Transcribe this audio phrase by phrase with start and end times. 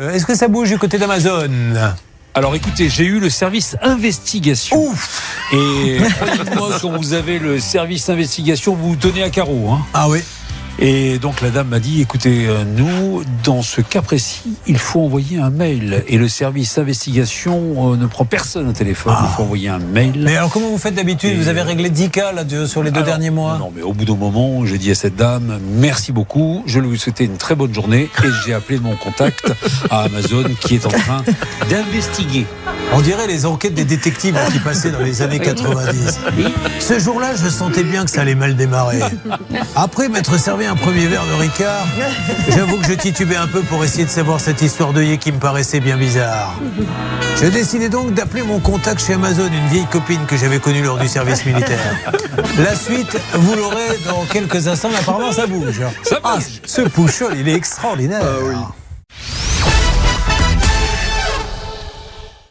[0.00, 1.50] Euh, Est-ce que ça bouge du côté d'Amazon
[2.34, 4.94] Alors écoutez, j'ai eu le service investigation.
[5.52, 9.68] Et croyez-moi, quand vous avez le service investigation, vous vous tenez à carreau.
[9.70, 9.80] Hein.
[9.92, 10.20] Ah oui.
[10.78, 15.00] Et donc la dame m'a dit, écoutez, euh, nous, dans ce cas précis, il faut
[15.02, 16.04] envoyer un mail.
[16.08, 20.14] Et le service investigation euh, ne prend personne au téléphone, il faut envoyer un mail.
[20.16, 21.36] Mais alors comment vous faites d'habitude?
[21.38, 23.58] Vous avez réglé 10 cas là, de- sur les deux derniers mois?
[23.58, 26.98] Non, mais au bout d'un moment, j'ai dit à cette dame, merci beaucoup, je lui
[26.98, 29.52] souhaitais une très bonne journée et j'ai appelé mon contact
[29.90, 31.22] à Amazon qui est en train
[31.68, 32.46] d'investiguer.
[32.92, 36.18] On dirait les enquêtes des détectives qui passaient dans les années 90.
[36.80, 39.00] Ce jour-là, je sentais bien que ça allait mal démarrer.
[39.76, 41.86] Après m'être servi un premier verre de Ricard,
[42.48, 45.38] j'avoue que je titubais un peu pour essayer de savoir cette histoire d'œillet qui me
[45.38, 46.54] paraissait bien bizarre.
[47.40, 50.98] Je décidai donc d'appeler mon contact chez Amazon, une vieille copine que j'avais connue lors
[50.98, 51.96] du service militaire.
[52.58, 55.80] La suite, vous l'aurez dans quelques instants, mais apparemment ça bouge.
[56.02, 58.22] Ça Ah, ce pouchol, il est extraordinaire.